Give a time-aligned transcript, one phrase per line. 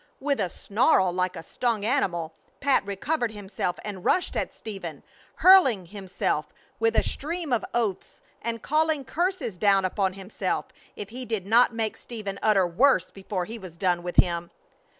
[0.19, 5.03] With a snarl like a stung animal Pat recovered himself and rushed at Stephen,
[5.35, 6.47] hurling himself
[6.79, 11.75] with a stream of oaths, and calling curses down upon himself if he did not
[11.75, 14.49] make Stephen utter worse before he was done with him.